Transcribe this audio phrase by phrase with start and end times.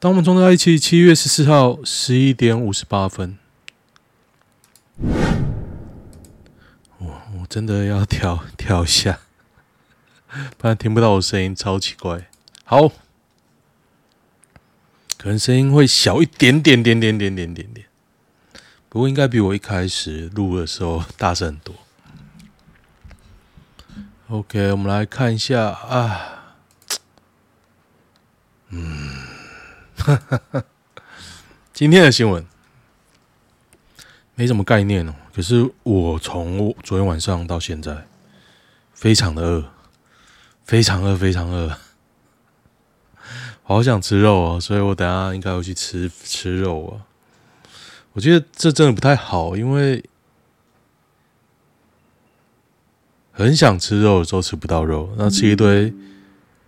[0.00, 3.36] 当我们冲在一起，七月十四号十一点五十八分。
[6.96, 7.06] 我
[7.38, 9.20] 我真的要跳跳一下，
[10.56, 12.30] 不然听不到我声音，超奇怪。
[12.64, 12.88] 好，
[15.18, 17.86] 可能声音会小一点点点点点点点点，
[18.88, 21.74] 不过应该比我一开始录的时候大声很多。
[24.28, 26.54] OK，我们来看一下啊，
[28.70, 29.29] 嗯，
[30.00, 30.16] 哈
[30.50, 30.64] 哈
[31.72, 32.44] 今天的新闻
[34.34, 38.06] 没什么概念哦，可是我从昨天晚上到现在，
[38.94, 39.64] 非常的饿，
[40.64, 41.76] 非常饿，非常饿，
[43.62, 47.06] 好想吃肉哦，所以我等下应该会去吃吃肉啊。
[48.12, 50.04] 我觉得这真的不太好，因为。
[53.32, 55.94] 很想吃肉的时候吃不到肉，那吃一堆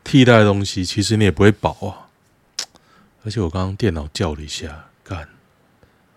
[0.02, 2.01] 替代的东西，其实你也不会饱啊。
[3.24, 5.28] 而且我刚刚电脑叫了一下，干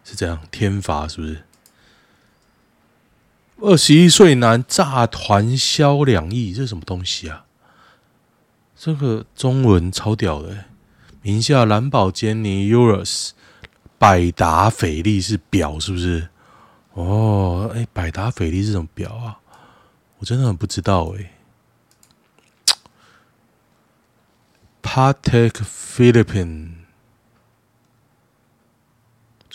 [0.03, 1.43] 是这样，天罚是不是？
[3.61, 7.45] 二十一岁男诈团销两亿，这是什么东西啊？
[8.75, 10.65] 这个中文超屌的，
[11.21, 13.31] 名下蓝宝坚尼、Urus、
[13.97, 16.27] 百达翡丽是表是不是？
[16.93, 19.39] 哦，哎，百达翡丽是什么表啊？
[20.17, 21.31] 我真的很不知道哎。
[24.81, 26.74] Patek Philippe，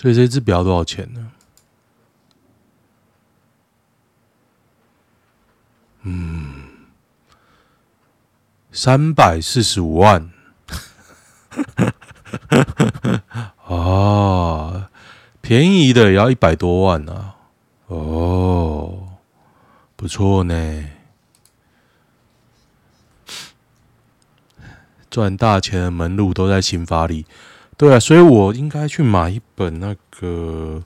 [0.01, 1.31] 所以这只表多少钱呢？
[6.05, 6.71] 嗯，
[8.73, 10.31] 三百四十五万。
[13.67, 14.89] 哦，
[15.43, 17.37] 便宜的也要一百多万啊！
[17.89, 19.19] 哦。
[19.97, 20.89] 不错呢，
[25.11, 27.27] 赚大钱的门路都在刑法里。
[27.81, 30.83] 对啊，所以我应该去买一本那个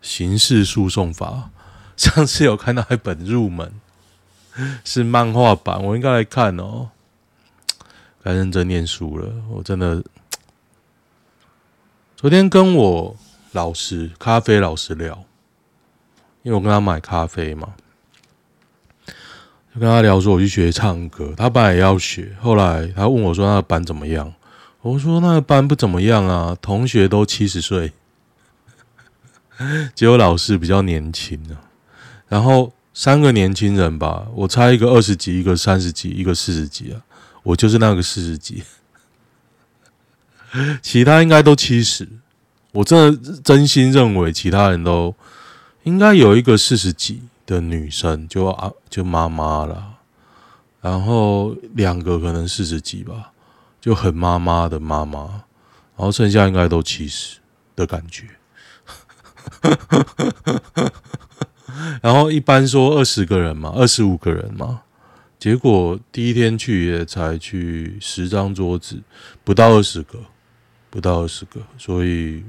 [0.00, 1.50] 刑事诉讼法。
[1.94, 3.70] 上次有看到一本入门，
[4.82, 6.88] 是漫画版，我应该来看哦。
[8.24, 10.02] 该认真念书了，我真的。
[12.16, 13.14] 昨天跟我
[13.52, 15.22] 老师，咖啡老师聊，
[16.42, 17.74] 因为我跟他买咖啡嘛。
[19.74, 24.32] 就跟他聊说我去学唱歌，他本来也要学，后来他问我说那个班怎么样？
[24.80, 27.92] 我说那个班不怎么样啊，同学都七十岁，
[29.94, 31.60] 只有老师比较年轻啊。
[32.28, 37.02] 然后三个年轻人吧，我猜一个二十几，一个三十几，一个四十几啊，
[37.42, 38.62] 我就是那个四十几，
[40.82, 42.08] 其他应该都七十。
[42.72, 45.14] 我真的真心认为其他人都
[45.82, 47.22] 应该有一个四十几。
[47.48, 49.94] 的女生就啊就妈妈了，
[50.82, 53.32] 然后两个可能四十几吧，
[53.88, 55.20] 就很妈妈的妈妈，
[55.96, 57.38] 然后剩下应该都七十
[57.74, 58.26] 的感觉，
[62.02, 64.82] 然后一般说二十个人嘛，二十五个人嘛，
[65.38, 69.00] 结果第一天去也才去十张桌子，
[69.42, 70.18] 不到二十个，
[70.90, 72.44] 不到二十个，所以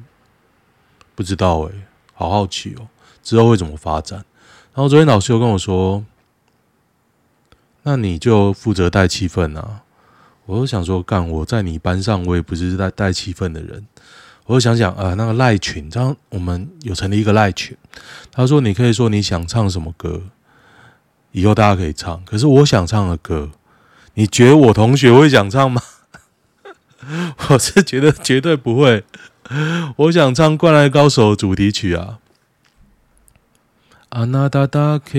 [1.16, 1.72] 不知道哎、
[2.14, 2.90] 好好奇哦，
[3.24, 4.26] 之后会怎么发展？
[4.74, 6.04] 然后昨天老师又跟我说
[7.84, 9.84] ：“那你就负责带气氛啊！”
[10.50, 13.86] 我就想说：“干我在你班上，我也不是带带气氛的人。”
[14.48, 17.78] 我就想想啊，那个赖群，这样我们有成立一个赖群。
[18.32, 20.24] 他说：“你可以说你想唱什么歌，
[21.34, 22.26] 以后大家可以唱。
[22.26, 23.52] 可是我想唱的歌，
[24.16, 25.80] 你觉得我同学会想唱吗？”
[27.50, 29.04] 我是觉得绝对不会。
[29.98, 32.18] 我想唱《灌篮高手》主题曲啊。
[34.10, 35.14] 啊，那达达克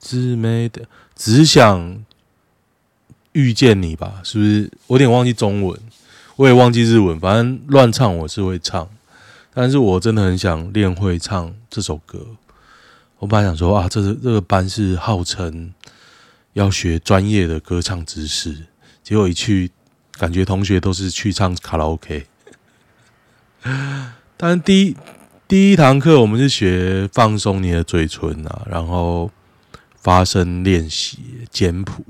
[0.00, 2.02] 之美的，只想
[3.34, 4.20] 遇见你吧？
[4.24, 4.70] 是不是？
[4.88, 5.78] 我有点忘记中文，
[6.36, 8.88] 我也忘记日文，反正乱唱我是会唱，
[9.52, 12.26] 但是我真的很想练会唱这首歌。
[13.18, 15.72] 我本来想说啊，这个这个班是号称
[16.54, 18.66] 要学专业的歌唱知识，
[19.02, 19.70] 结果一去，
[20.12, 22.26] 感觉同学都是去唱卡拉 OK，
[24.36, 24.96] 但第一。
[25.46, 29.30] 第一堂课我们是学放松你的嘴唇啊，然后
[29.94, 31.18] 发声练习
[31.50, 32.02] 简谱。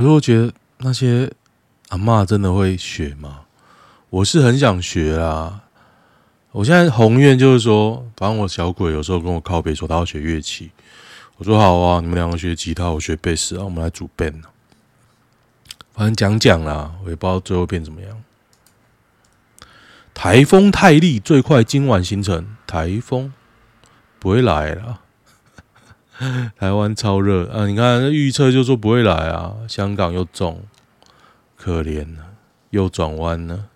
[0.00, 1.30] 可是我觉得那些
[1.90, 3.40] 阿嬷真的会学吗？
[4.08, 5.64] 我是很想学啊。
[6.52, 10.70] 我现在宏愿就是说，反正我小鬼有时候跟我靠北说他要学乐器，
[11.36, 14.40] 我说好啊，你们两个学吉他，我学贝斯啊，我们来组 band。
[15.92, 18.22] 反正讲讲啦，我也不知道最后变怎么样。
[20.14, 23.34] 台风泰利最快今晚形成，台风
[24.18, 25.00] 不会来了。
[26.58, 27.66] 台湾超热啊！
[27.66, 30.62] 你看预测就说不会来啊，香港又重，
[31.56, 32.26] 可怜了。
[32.70, 33.66] 又转弯了。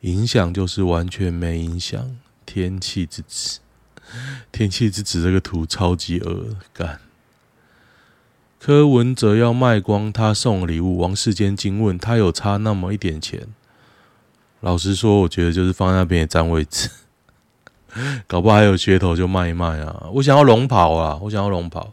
[0.00, 2.16] 影响就是完全没影响。
[2.46, 3.60] 天气之子，
[4.50, 7.00] 天气之子这个图超级恶干。
[8.58, 13.48] 柯文哲要卖光他送礼物，王世坚惊问他有差那么一点钱。
[14.60, 16.90] 老实说，我觉得就是放在那边也占位置，
[18.26, 20.08] 搞不好还有噱头就卖一卖啊！
[20.14, 21.92] 我想要龙袍啊，我想要龙袍，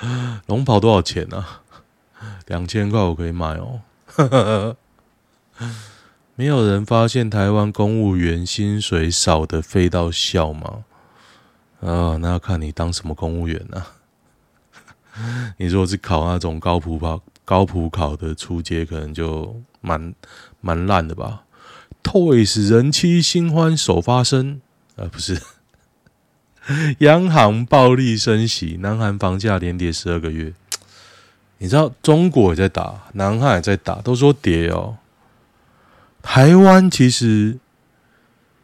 [0.46, 1.38] 龙袍多少钱呢？
[1.38, 1.62] 啊？
[2.46, 3.82] 两千块我可以买哦。
[6.34, 10.84] 没有人发现台湾公务员薪水少得废到笑吗？
[11.80, 13.78] 啊，那要看你当什么公务员呢？
[13.78, 15.54] 啊？
[15.58, 20.14] 你如果是考那种高普考、高普考的初阶，可能就蛮
[20.60, 21.44] 蛮烂的吧。
[22.10, 24.60] Toys 人妻新欢首发生，
[24.96, 25.40] 啊，不是，
[26.98, 30.52] 央行暴力升息，南韩房价连跌十二个月。
[31.58, 34.98] 你知道中国也在打，南韩也在打，都说跌哦。
[36.20, 37.60] 台湾其实，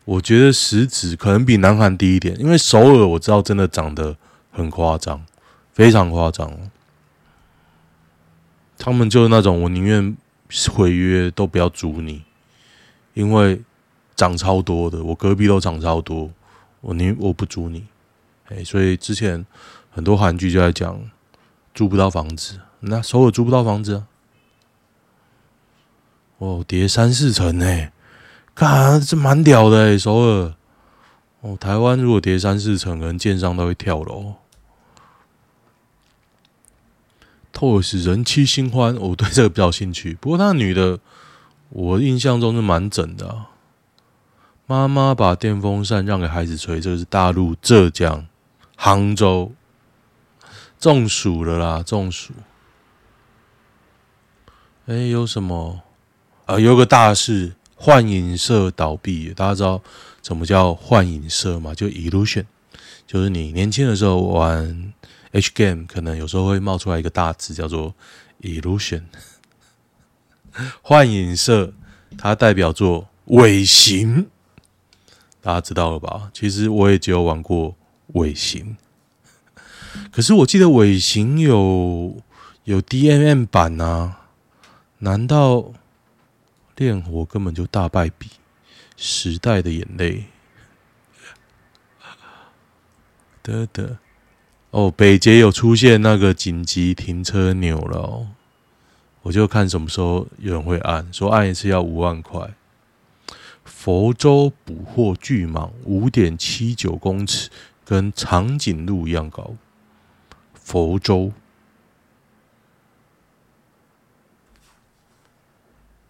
[0.04, 4.16] 我觉得实质可能比南韩低一点，因为首尔我知道真的涨得
[4.50, 5.25] 很夸张，
[5.72, 6.52] 非常夸张。
[8.76, 10.16] 他们就是那种我宁愿
[10.72, 12.25] 毁约都不要租你，
[13.17, 13.63] 因为
[14.15, 16.31] 涨超多的，我隔壁都涨超多，
[16.83, 17.87] 我宁我不租你。
[18.49, 19.45] 哎，所以之前
[19.91, 21.01] 很多韩剧就在讲
[21.75, 24.05] 租不到房子，那首尔租不到房子。
[26.37, 27.89] 哦，跌三四成呢，
[28.55, 30.55] 看这蛮屌的哎，首尔。
[31.41, 34.35] 哦，台湾如果跌三四成，可能建商都会跳楼。
[37.55, 40.13] Toys 人妻新欢，我对这个比较兴趣。
[40.21, 41.01] 不过那女的，
[41.71, 43.47] 我印象中是蛮整的。
[44.67, 48.27] 妈妈把电风扇让给孩子吹，这个是大陆浙江
[48.77, 49.53] 杭州
[50.79, 52.33] 中暑了啦，中暑。
[54.87, 55.83] 哎，有什么？
[56.47, 59.33] 呃，有个大事，幻影社倒闭。
[59.35, 59.83] 大家知道
[60.23, 61.75] 什么叫幻影社吗？
[61.75, 62.47] 就 Illusion，
[63.07, 64.93] 就是你年轻的时候玩
[65.33, 67.95] H game，可能有时候会冒出来一个大字叫做
[68.41, 69.03] Illusion。
[70.82, 71.73] 幻影社
[72.19, 74.26] 它代表作尾行，
[75.41, 76.31] 大家知道了吧？
[76.32, 77.75] 其实我也只有玩过
[78.14, 78.76] 尾行，
[80.11, 82.23] 可是我记得尾行有
[82.64, 84.29] 有 DMM 版啊，
[84.99, 85.73] 难道？
[86.76, 88.29] 炼火根本就大败笔，
[88.99, 90.25] 时代的眼泪。
[93.43, 93.97] 得得，
[94.73, 98.29] 哦，北捷有出现那个紧急停车钮了哦，
[99.26, 102.55] 我就看什么时候有人会按，说按一次要五万块。
[103.64, 107.50] 佛州捕获巨蟒，五点七九公尺，
[107.84, 109.56] 跟长颈鹿一样高。
[110.55, 111.32] 佛州。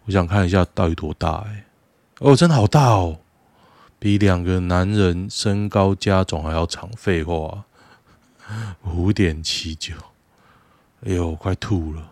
[0.05, 1.65] 我想看一下到底多大哎、
[2.19, 3.19] 哦，真的好大哦，
[3.97, 6.87] 比两个男人身高加总还要长。
[6.95, 7.63] 废话，
[8.83, 9.95] 五点七九，
[11.03, 12.11] 哎呦，快吐了！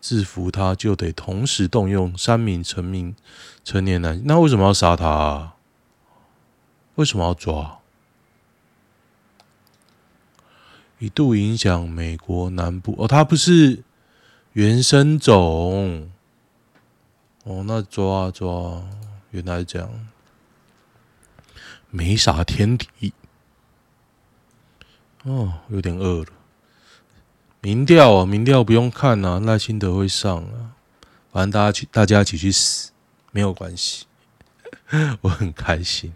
[0.00, 3.14] 制服他就得同时动用三名成名
[3.62, 5.56] 成年男，那为什么要杀他啊？
[6.94, 7.78] 为什么要抓？
[10.98, 13.82] 一度影响美国南部哦，他不是
[14.52, 16.10] 原生种。
[17.44, 18.82] 哦，那抓啊抓，
[19.30, 20.08] 原来是这样，
[21.88, 23.14] 没啥天敌。
[25.24, 26.26] 哦，有点饿了。
[27.60, 30.72] 民调啊，民调不用看啊，赖清德会上啊，
[31.32, 32.90] 反正大家去，大家一起去死，
[33.32, 34.06] 没有关系，
[35.20, 36.14] 我很开心。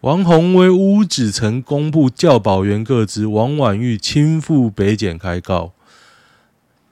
[0.00, 5.72] 王鸿薇乌指曾公布教保员个资，王婉玉亲赴北检开告。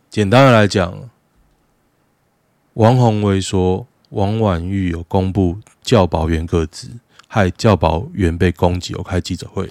[0.08, 1.10] 简单的来讲。
[2.74, 6.88] 王宏威说：“王婉玉有公布教保员个资，
[7.26, 9.68] 害教保员被攻击，有开记者会。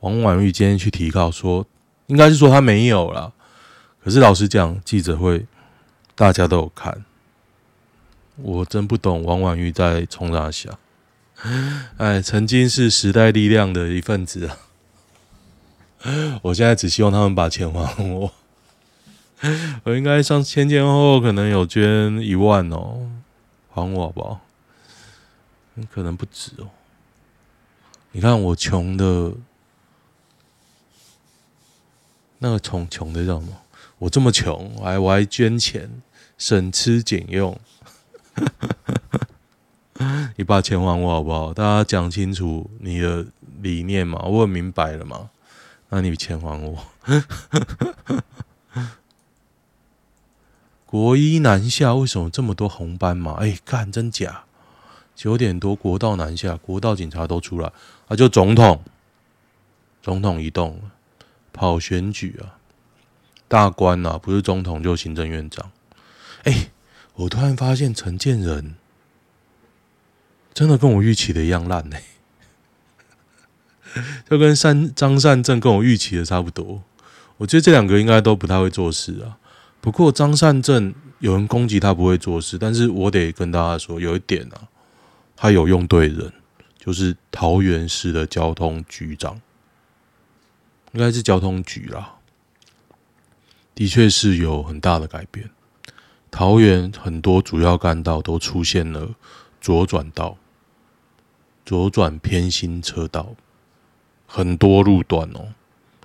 [0.00, 1.66] 王婉玉今天去提告说，
[2.08, 3.32] 应该是说他没有啦。
[4.04, 5.46] 可是老实讲，记者会
[6.14, 7.04] 大家都有看，
[8.36, 10.78] 我真不懂王婉玉在冲啥小。
[11.96, 14.58] 哎，曾经是时代力量的一份子啊，
[16.42, 18.32] 我现在只希望他们把钱还我。
[19.84, 23.08] ”我应该上前前后后可能有捐一万哦，
[23.72, 24.40] 还我好不好？
[25.94, 26.66] 可能不止哦。
[28.10, 29.32] 你看我穷的，
[32.38, 33.52] 那个穷穷的叫什么？
[33.98, 35.90] 我这么穷，我还我还捐钱，
[36.36, 37.58] 省吃俭用。
[40.36, 41.52] 你把钱还我好不好？
[41.52, 43.26] 大家讲清楚你的
[43.60, 45.30] 理念嘛，我很明白了嘛。
[45.88, 46.78] 那你钱还我。
[50.86, 53.32] 国一南下为什么这么多红斑马？
[53.32, 54.44] 哎，干真假？
[55.14, 57.72] 九点多国道南下，国道警察都出来，
[58.06, 58.80] 啊，就总统，
[60.00, 60.80] 总统移动，
[61.58, 62.54] 跑选举啊，
[63.48, 65.72] 大官啊，不是总统就行政院长。
[66.44, 66.70] 哎，
[67.16, 68.76] 我突然发现陈建仁
[70.54, 71.96] 真的跟我预期的一样烂呢、
[74.30, 76.80] 就跟三张善政跟我预期的差不多。
[77.38, 79.36] 我觉得这两个应该都不太会做事啊。
[79.80, 84.68] 不过张善政有人攻击他不会做事，但是我得跟大家说，有一点啊。
[85.34, 86.32] 他有用对人，
[86.78, 89.40] 就是桃园市的交通局长，
[90.98, 92.16] 应该是交通局啦。
[93.72, 95.48] 的确是有很大的改变。
[96.28, 99.10] 桃园很多主要干道都出现了
[99.60, 100.36] 左转道、
[101.64, 103.36] 左转偏心车道，
[104.26, 105.54] 很多路段哦，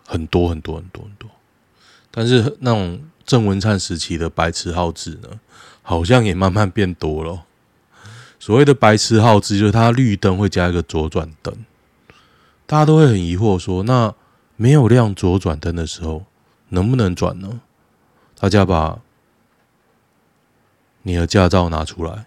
[0.05, 1.27] 很多很多很多很多。
[2.11, 5.39] 但是那种郑文灿时期的白痴号志呢，
[5.81, 7.45] 好像也慢慢变多了。
[8.39, 11.65] 所谓的白痴号志，就是它绿灯会加一个左转灯，
[12.67, 14.13] 大家都会很疑惑说，那
[14.55, 16.25] 没有亮左转灯的时候，
[16.69, 17.61] 能不能转呢？
[18.39, 18.99] 大家把
[21.03, 22.25] 你的驾照拿出来，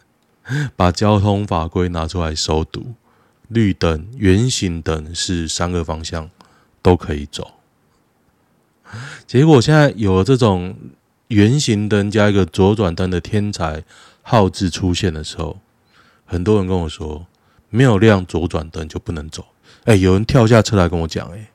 [0.76, 2.94] 把交通法规拿出来熟读，
[3.48, 6.30] 绿灯、圆形灯是三个方向
[6.82, 7.52] 都可以走。
[9.26, 10.76] 结果现在有了这种
[11.28, 13.84] 圆形灯加一个左转灯的天才。
[14.22, 15.58] 号志出现的时候，
[16.24, 17.26] 很多人跟我说，
[17.70, 19.44] 没有亮左转灯就不能走。
[19.84, 21.50] 哎，有人跳下车来跟我讲，哎，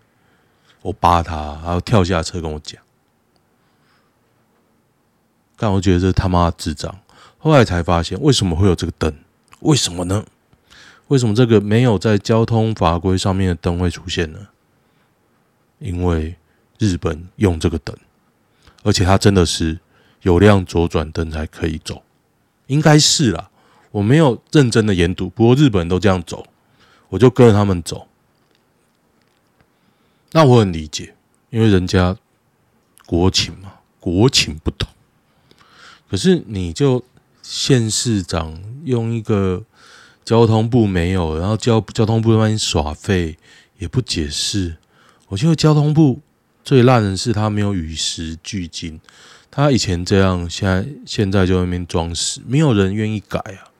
[0.82, 2.82] 我扒他，然后跳下车跟我讲，
[5.55, 7.00] 但我觉得这他妈智障。
[7.38, 9.13] 后来才发现，为什么会有这个灯？
[9.60, 10.25] 为什么呢？
[11.08, 14.48] 为什么这个没有在交通法规上面的灯会出现呢？
[15.77, 16.36] 因为
[16.79, 17.96] 日本用这个灯，
[18.82, 19.79] 而且它真的是
[20.24, 22.01] 有亮左转灯才可以走。
[22.65, 23.51] 应该是啦，
[23.91, 25.29] 我没有认真的研读。
[25.29, 26.44] 不过日本人都这样走，
[27.10, 28.08] 我就跟着他们走。
[30.36, 31.15] 那我很理解，
[31.50, 32.18] 因为人家
[33.06, 34.89] 国情嘛，国情不同。
[36.10, 37.01] 可是你就
[37.42, 39.63] 县市长用一个
[40.25, 43.38] 交通部没有，然后交交通部那边耍废，
[43.77, 44.75] 也不解释。
[45.30, 46.20] 我觉得交通部
[46.65, 49.00] 最烂的是他没有与时俱进。
[49.50, 53.72] 他以前这样，现在现在就那边装死，没有人愿意改啊，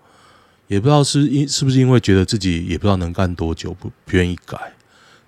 [0.68, 4.72] 也不知道是因是不是因为觉得自己也不知道能干多久，不不愿意改。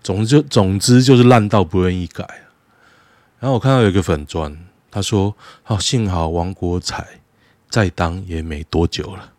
[0.07, 2.23] 总之就总之就是烂到不愿意改。
[3.41, 4.57] 然后我看到有一个粉专，
[4.89, 7.05] 他说：“好，幸好王国材
[7.69, 9.33] 再当也没多久了。”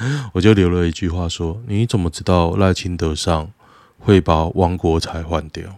[0.32, 3.50] 我就留了一句话说：“你怎么知道赖清德上
[3.98, 5.76] 会把王国材换掉？”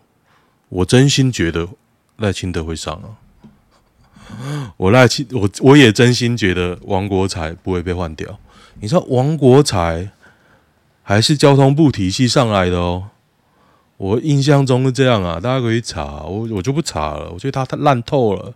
[0.71, 1.69] 我真心觉得
[2.19, 3.19] 赖清德会上啊。
[4.79, 8.39] 我赖清，我我也真心觉得王国材不会被换掉。
[8.81, 10.13] 你说王国材
[11.03, 13.09] 还是交通部体系上来的哦，
[14.03, 17.31] 我印象中是这样啊，大家可以查，我我就不查了。
[17.31, 18.53] 我觉得他他烂透了。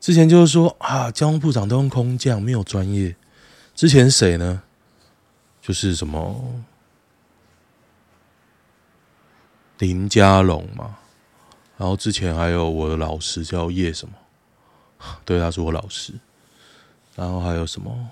[0.00, 3.14] 之前就是说啊，交通部长都用空降，没有专业。
[3.76, 4.62] 之前谁呢？
[5.62, 6.64] 就是什么
[9.78, 10.96] 林佳龙嘛。
[11.76, 14.14] 然后之前还有我的老师叫叶什么。
[15.24, 16.12] 对，他是我老师。
[17.14, 18.08] 然后还有什么？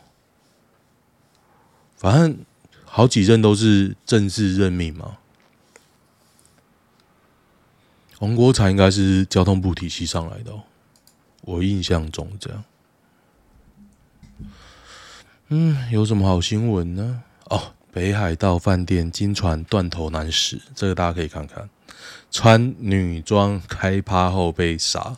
[1.97, 2.38] 反正
[2.85, 5.19] 好几任都是政治任命嘛。
[8.23, 10.52] 王国材应该是交通部体系上来的，
[11.41, 12.64] 我印象中这样。
[15.49, 17.25] 嗯，有什么好新闻呢？
[17.47, 17.61] 哦，
[17.91, 21.69] 北海道饭店惊传断头男死，这个大家可以看看。
[22.31, 25.17] 穿女装开趴后被杀。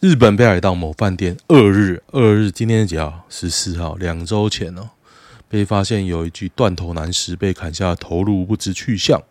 [0.00, 3.26] 日本北海道某饭店二日，二日今天是几号？
[3.28, 4.88] 十四号，两周前哦，
[5.50, 9.22] 被发现有一具断头男尸被砍下头颅，不知去向。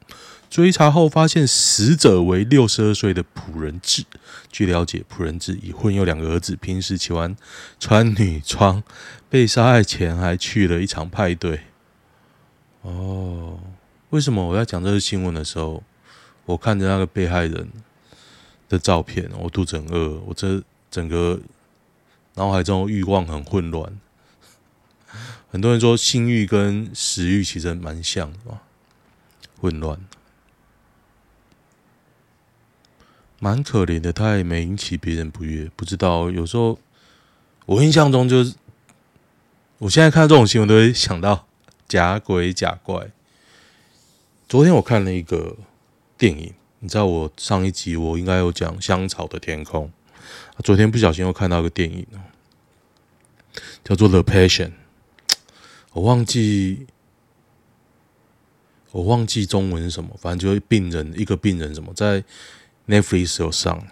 [0.50, 4.04] 追查后发现死者为六十二岁的朴仁志。
[4.52, 7.36] 据了解，朴仁志已婚，有两个儿子，平时喜欢
[7.80, 8.84] 穿女装。
[9.30, 11.62] 被杀害前还去了一场派对。
[12.82, 13.60] 哦，
[14.10, 15.84] 为什么我在讲这个新闻的时候，
[16.46, 17.70] 我看着那个被害人
[18.68, 21.40] 的照片，我肚子很饿，我这整个
[22.34, 24.00] 脑海中欲望很混乱。
[25.52, 28.58] 很多人说性欲跟食欲其实蛮像的，
[29.62, 30.00] 混乱，
[33.40, 34.14] 蛮可怜的。
[34.14, 36.30] 他也没引起别人不悦，不知道。
[36.30, 36.78] 有时候
[37.66, 38.56] 我印象中就是，
[39.80, 41.48] 我现在看到这种新闻都会想到
[41.88, 43.12] 假鬼假怪。
[44.48, 45.58] 昨天我看了一个
[46.18, 46.54] 电影。
[46.82, 49.92] 你知道我上一集我应该有讲香草的天空，
[50.64, 52.08] 昨天不小心又看到一个电影，
[53.84, 54.68] 叫做《The Passion》，
[55.92, 56.88] 我忘记
[58.92, 62.24] 我忘记中文是什么，反正就是病人一个病人什么，在
[62.90, 63.88] Netflix 有上。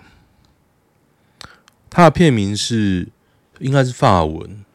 [1.90, 3.08] 他的片名是
[3.60, 4.66] 应该是法文，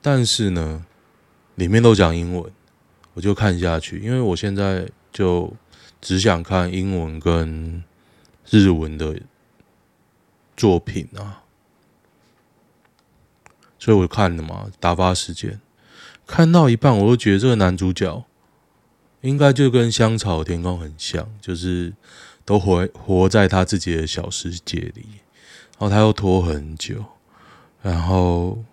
[0.00, 0.86] 但是呢，
[1.56, 2.50] 里面都讲英文，
[3.12, 5.52] 我就看下去，因为我现在就
[6.00, 7.84] 只想看英文跟
[8.48, 9.20] 日文的。
[10.60, 11.44] 作品啊，
[13.78, 15.60] 所以我看了嘛，打发时间。
[16.26, 18.24] 看到一半，我就觉得这个男主角
[19.20, 21.94] 应该就跟香草天空很像，就是
[22.48, 25.04] 都活活在他自己的小世界里，
[25.78, 27.04] 然后他又拖很久，
[27.82, 28.64] 然后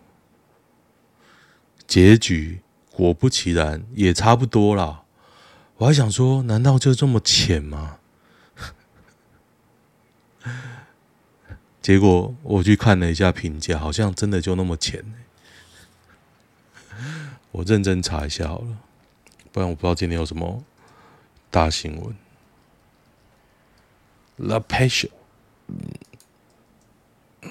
[1.86, 5.04] 结局果不其然也差不多啦。
[5.76, 7.98] 我还想说，难道就这么浅吗？
[11.82, 15.04] 结果我去看了一下评价，好像真的就那么浅。
[17.52, 18.78] 我认真查一下好了，
[19.52, 20.64] 不然我不知道今天有什么
[21.52, 22.16] 大新闻。
[24.38, 25.12] The Patient，《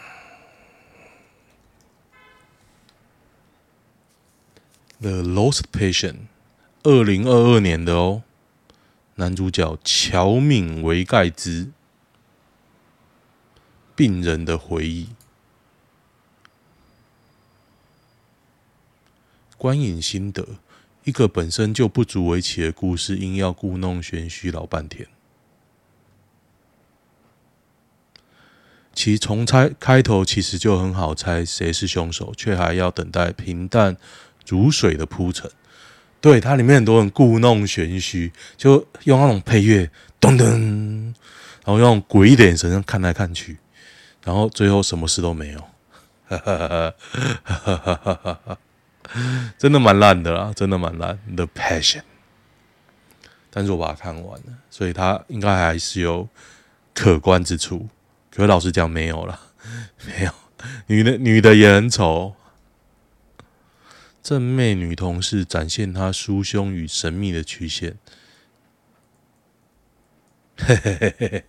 [5.00, 6.12] The Lost Patient》，
[6.82, 8.22] 二零二二年的哦，
[9.14, 11.70] 男主角乔敏维盖兹。
[13.96, 15.10] 病人的回忆，
[19.56, 20.58] 观影心得：
[21.04, 25.13] 一个本身就不足为奇的故事，硬要故弄玄虚老半天。
[28.94, 33.96] 其从猜开头其实就很好猜谁是凶手，却还要等待平淡
[34.46, 35.50] 如水的铺陈。
[36.20, 41.12] 对，它里面很多人故弄玄虚，就用那种配乐，噔噔，
[41.64, 43.58] 然后用鬼眼神看来看去。
[44.22, 45.58] 然后最后什么事都没有，
[46.28, 46.94] 哈哈哈
[47.42, 48.58] 哈哈哈哈！
[49.58, 51.18] 真的蛮烂的啦，真的蛮烂。
[51.36, 52.04] The Passion，
[53.50, 56.26] 但是我把它看完了，所以它应该还是有
[56.94, 57.86] 可观之处。
[58.34, 59.40] 可是老实讲，没有了，
[60.06, 60.32] 没有。
[60.88, 62.34] 女的女的也很丑，
[64.22, 67.96] 正妹女同事展现她酥胸与神秘的曲线。
[70.56, 71.44] 嘿嘿嘿嘿嘿。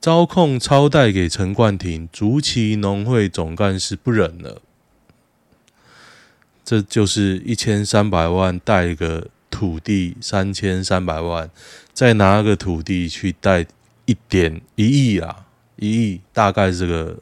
[0.00, 4.62] 招控超贷给陈冠廷，竹崎农会总干事不忍了。
[6.64, 11.50] 这就是一千三百万贷个土地三千三百万，
[11.92, 13.66] 再拿个土地去贷
[14.08, 15.44] 一点一亿啊，
[15.76, 17.18] 一亿大概这个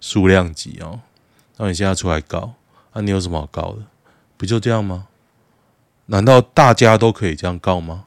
[0.00, 1.00] 数量级哦。
[1.56, 2.54] 那你现在出来告，
[2.92, 3.78] 那、你有什么好告的？
[4.36, 5.06] 不就这样吗？
[6.06, 8.06] 难道大家都可以这样告吗？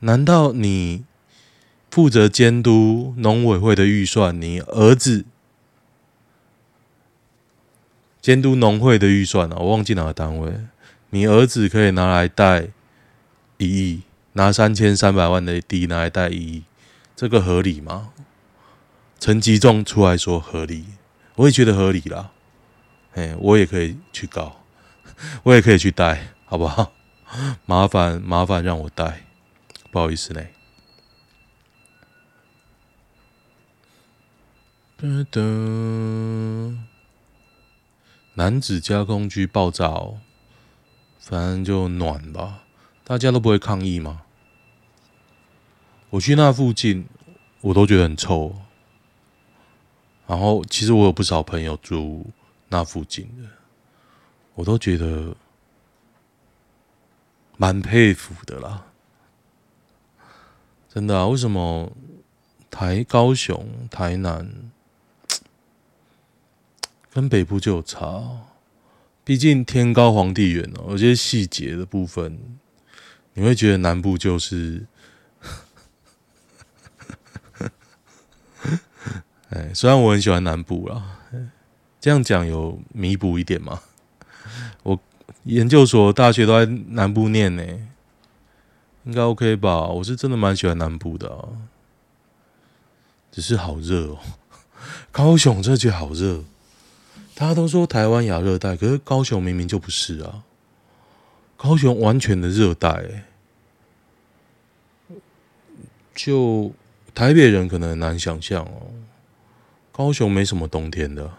[0.00, 1.04] 难道你？
[1.88, 5.24] 负责监督农委会的预算，你儿子
[8.20, 10.52] 监督农会的预算啊，我忘记哪个单位。
[11.08, 12.68] 你儿子可以拿来贷
[13.56, 14.02] 一亿，
[14.34, 16.64] 拿三千三百万的地拿来贷一亿，
[17.16, 18.12] 这个合理吗？
[19.18, 20.84] 陈吉仲出来说合理，
[21.36, 22.30] 我也觉得合理啦。
[23.14, 24.60] 哎，我也可以去告，
[25.44, 26.92] 我也可以去带，好不好？
[27.64, 29.24] 麻烦麻烦让我带，
[29.90, 30.44] 不好意思呢。
[35.00, 36.76] 噔噔，
[38.34, 40.20] 男子加工区爆炸哦，
[41.18, 42.64] 反正就暖吧，
[43.02, 44.25] 大家都不会抗议吗？
[46.10, 47.06] 我去那附近，
[47.60, 48.54] 我都觉得很臭。
[50.26, 52.26] 然后，其实我有不少朋友住
[52.68, 53.48] 那附近的，
[54.54, 55.36] 我都觉得
[57.56, 58.86] 蛮佩服的啦。
[60.88, 61.92] 真的啊，为什么
[62.70, 64.70] 台高雄、台南？
[67.10, 68.46] 跟北部就有差，
[69.24, 70.86] 毕竟天高皇帝远哦。
[70.90, 72.38] 有些细节的部分，
[73.34, 74.86] 你会觉得南部就是，
[79.50, 81.18] 哎，虽然我很喜欢南部啦，
[82.00, 83.80] 这样讲有弥补一点吗？
[84.82, 84.98] 我
[85.44, 87.62] 研究所、大学都在南部念呢，
[89.04, 89.86] 应该 OK 吧？
[89.86, 91.48] 我是真的蛮喜欢南部的啊，
[93.30, 94.18] 只是好热哦，
[95.12, 96.42] 高雄这就好热。
[97.34, 100.42] 大家都说台湾亚热带，可是高雄明明就不是啊！
[101.56, 103.26] 高雄完全的热带，
[106.14, 106.72] 就
[107.14, 108.90] 台北人可能很难想象哦。
[109.96, 111.38] 高雄没什么冬天的，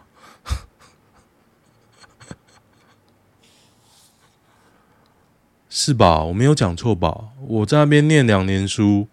[5.69, 6.23] 是吧？
[6.23, 7.25] 我没有讲错吧？
[7.39, 9.09] 我在那边念两年书，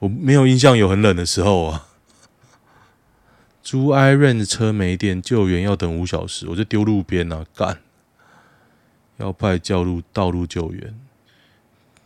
[0.00, 1.86] 我没有印象有很冷的时候啊。
[3.62, 7.78] 租 iRent 的车没电，救援要等五小时，我就丢路边啊，干！
[9.18, 10.98] 要派叫路道路救援，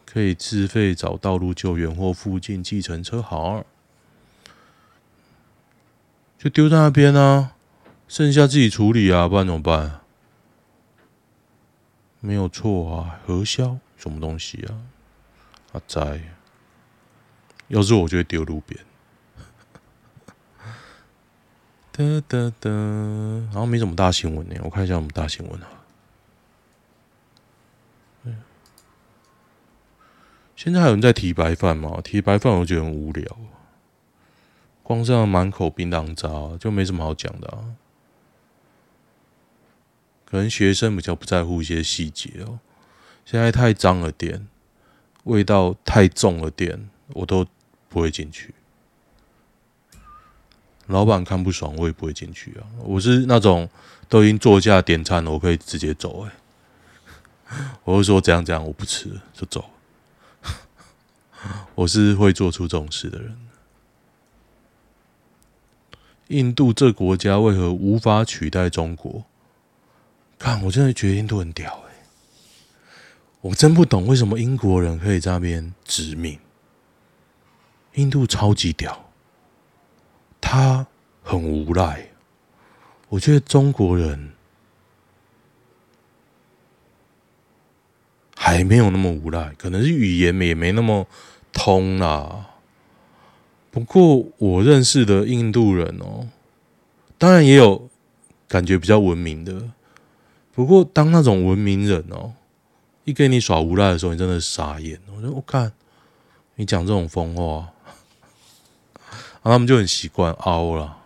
[0.04, 3.64] 可以自费找道路救援或附近计程车行，
[6.42, 7.54] 就丢在那边啊，
[8.08, 10.00] 剩下自己处理啊，不然怎么办？
[12.18, 14.74] 没有错啊，核销什么东西啊？
[15.70, 16.20] 阿仔，
[17.68, 18.84] 要是我就会丢路边。
[21.92, 22.68] 哒哒哒，
[23.52, 24.56] 好像没什么大新闻呢。
[24.64, 25.68] 我看一下有什么大新闻啊。
[30.56, 32.00] 现在还有人在提白饭吗？
[32.02, 33.38] 提白饭我觉得很无聊。
[34.92, 36.28] 光这样满口槟榔渣，
[36.58, 37.64] 就没什么好讲的啊。
[40.26, 42.58] 可能学生比较不在乎一些细节哦。
[43.24, 44.46] 现在太脏了点，
[45.24, 47.46] 味道太重了点，我都
[47.88, 48.54] 不会进去。
[50.88, 52.66] 老板看不爽，我也不会进去啊。
[52.84, 53.70] 我是那种
[54.10, 56.26] 都已经坐下点餐了，我可以直接走。
[56.26, 56.32] 哎，
[57.84, 59.70] 我会说怎样怎样，我不吃就走。
[61.76, 63.38] 我是会做出这种事的人。
[66.28, 69.24] 印度这国家为何无法取代中国？
[70.38, 71.92] 看，我真的觉得印度很屌哎！
[73.40, 76.38] 我真不懂为什么英国人可以在那边殖民。
[77.94, 79.10] 印度超级屌。
[80.40, 80.86] 他
[81.22, 82.08] 很无赖，
[83.08, 84.32] 我觉得中国人
[88.34, 91.06] 还没有那么无赖，可能是语言也没那么
[91.52, 92.51] 通啦。
[93.72, 96.28] 不过我认识的印度人哦，
[97.16, 97.88] 当然也有
[98.46, 99.70] 感觉比较文明的。
[100.52, 102.34] 不过当那种文明人哦，
[103.04, 105.00] 一跟你耍无赖的时候，你真的傻眼。
[105.16, 105.72] 我说我看
[106.56, 107.70] 你讲这种疯话。
[109.42, 110.98] 然 后他们就很习惯凹了，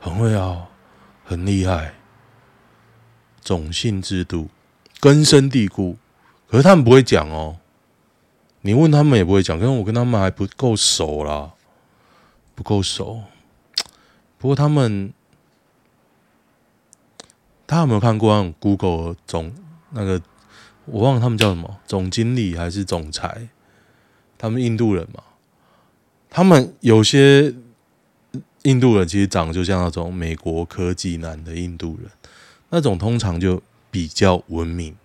[0.00, 0.66] 很会凹，
[1.24, 1.92] 很厉害。
[3.44, 4.48] 种姓制度
[4.98, 5.98] 根深蒂固，
[6.48, 7.58] 可是他们不会讲哦。
[8.62, 11.52] 你问他们也不会讲，可是我跟他们还不够熟啦，
[12.58, 13.22] 不够熟。
[14.36, 15.12] 不过他们，
[17.68, 19.54] 他有没有看过那种 Google 总
[19.90, 20.20] 那个？
[20.86, 23.48] 我忘了他们叫什么，总经理还是总裁？
[24.36, 25.22] 他们印度人嘛，
[26.28, 27.54] 他们有些。
[28.64, 32.10] 印度人其实长得就像那种美国科技男的印度人，
[32.70, 34.96] 那种通常就比较文明。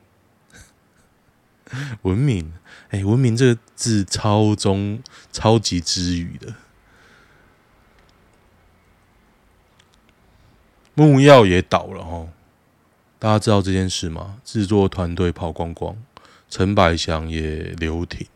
[2.01, 2.51] 文明，
[2.89, 6.55] 哎、文明这个字超中超级之语的。
[10.95, 12.29] 木曜也倒了哦，
[13.19, 14.39] 大家知道这件事吗？
[14.43, 15.95] 制作团队跑光光，
[16.49, 18.27] 陈百祥也留停，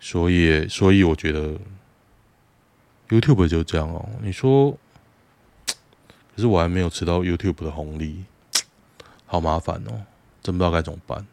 [0.00, 1.58] 所以，所以我觉得。
[3.10, 4.76] YouTube 就这样哦，你说，
[6.36, 8.22] 可是我还没有吃到 YouTube 的红利，
[9.24, 10.04] 好麻烦哦，
[10.42, 11.26] 真不知道该怎么办。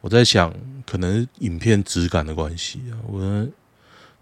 [0.00, 0.54] 我在想，
[0.86, 3.20] 可能影片质感的关系啊，我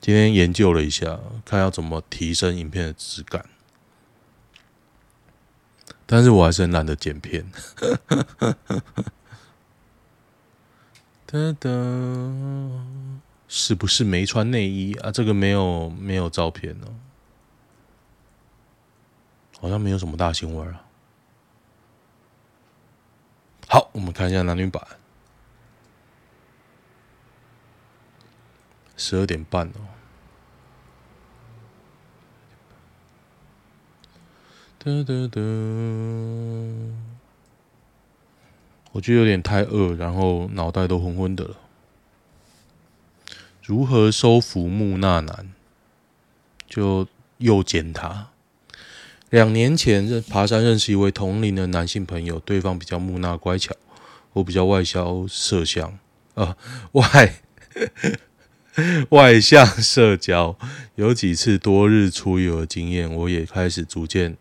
[0.01, 3.45] 今天研究了一下，看要怎么提升影片的质感，
[6.11, 7.45] 但是我还是很懒得剪片。
[11.27, 11.69] 哒哒。
[13.51, 15.11] 是不是没穿内衣啊？
[15.11, 16.93] 这个没有没有照片哦，
[19.59, 20.85] 好像没有什么大新闻啊。
[23.69, 24.87] 好，我们看一下男女版，
[28.99, 29.98] 十二点半哦。
[34.81, 35.41] 哒哒哒，
[38.93, 41.57] 我觉得有点太饿，然后脑袋都昏昏的了。
[43.65, 45.53] 如何收服木讷男？
[46.69, 48.29] 就诱奸他。
[49.31, 53.75] 两年前认爬山认识一位同龄的男性朋友，对方比较木讷乖巧，
[54.35, 55.93] 我比较外销社交
[56.35, 56.57] 啊，
[56.93, 57.35] 外
[59.11, 60.57] 外向社交。
[60.95, 64.37] 有几次多日出游的经验，我也开始逐渐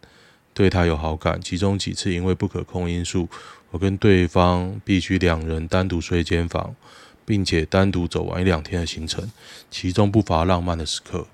[0.57, 1.39] 对他有好感。
[1.39, 3.29] 其中几次因为不可控因素，
[3.69, 6.75] 我跟对方必须两人单独睡一间房。
[7.27, 9.29] 并且单独走完一两天的行程，
[9.69, 11.27] 其中不乏浪漫的时刻。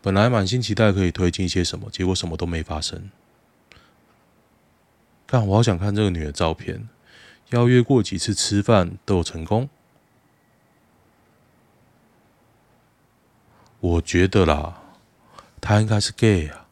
[0.00, 3.10] 本来满心期待可以推进些什么，结果什么都没发生。
[5.26, 6.88] 看，我好想看这个女的照片。
[7.50, 9.68] 邀约过几次吃饭都有成功。
[13.80, 14.80] 我觉得啦，
[15.60, 16.65] 她应该是 gay 啊，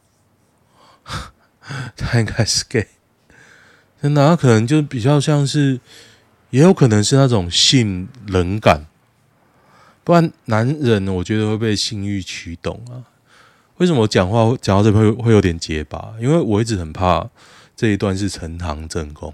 [1.97, 2.87] 他应该是 gay。
[4.01, 5.79] 真的，他可能就比较像是。
[6.51, 8.85] 也有可能是那种性冷感，
[10.05, 13.03] 不然男人我觉得会被性欲驱动啊。
[13.77, 16.13] 为什么我讲话讲到这会会有点结巴？
[16.17, 17.29] 因为我一直很怕
[17.75, 19.33] 这一段是呈堂证供。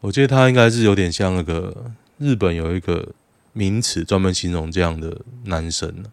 [0.00, 3.08] 我觉得他应该是有点像那个日本有一个
[3.52, 6.04] 名词专门形容这样的男生，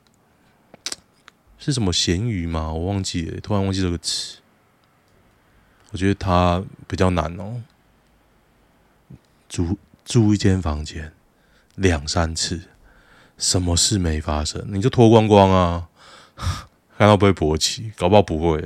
[1.65, 2.71] 是什么咸鱼吗？
[2.71, 4.38] 我忘记了，突然忘记这个词。
[5.89, 7.63] 我觉得他比较难哦，
[9.49, 11.12] 租住一间房间
[11.73, 12.69] 两三次，
[13.39, 15.89] 什么事没发生，你就脱光光啊，
[16.99, 18.63] 看到不会勃起，搞不好不会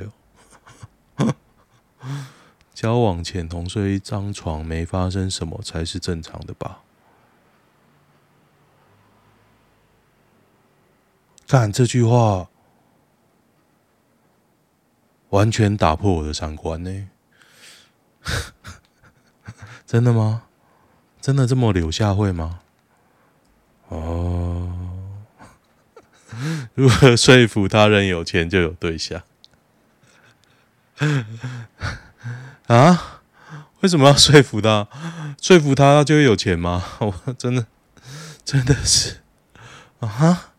[1.16, 1.34] 哦。
[2.74, 6.82] 交往前同睡一张床，没发生什么才是正常的吧？
[11.48, 12.49] 看这句话，
[15.30, 17.08] 完全打破我的三观呢。
[19.86, 20.42] 真的吗？
[21.20, 22.60] 真的这么柳下惠吗？
[23.88, 24.72] 哦，
[26.74, 29.22] 如何说服他人有钱就有对象？
[32.68, 33.22] 啊？
[33.80, 34.86] 为什么要说服他？
[35.40, 36.84] 说服他就会有钱吗？
[37.00, 37.66] 我真的
[38.44, 39.20] 真的是
[40.00, 40.52] 啊？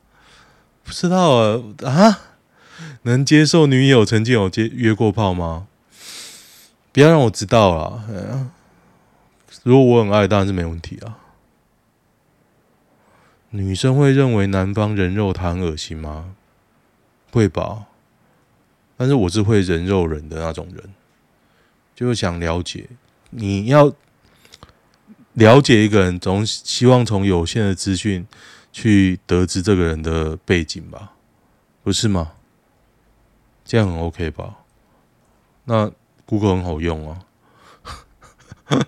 [0.84, 1.62] 不知道啊？
[1.86, 2.20] 啊？
[3.04, 5.68] 能接受女友曾经有接约过炮吗？
[6.92, 8.52] 不要让我知道啦！
[9.64, 11.18] 如果我很爱，当然是没问题啊。
[13.52, 16.36] 女生会认为男方人肉她很恶心吗？
[17.32, 17.86] 会吧。
[18.98, 20.94] 但是我是会人肉人的那种人，
[21.96, 22.88] 就是想了解。
[23.32, 23.94] 你要
[25.34, 28.28] 了解一个人，总希望从有限的资讯
[28.72, 31.14] 去得知这个人的背景吧，
[31.84, 32.34] 不是吗？
[33.66, 34.56] 这样很 OK 吧？
[35.66, 35.92] 那。
[36.24, 37.20] Google 很好用啊，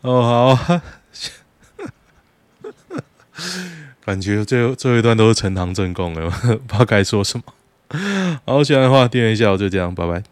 [0.00, 0.80] 哦好，
[4.04, 7.44] 感觉最后最后一段都是呈堂证供的，不知道该说什么。
[8.44, 10.24] 好，喜欢的话订阅一下，我就这样，拜拜。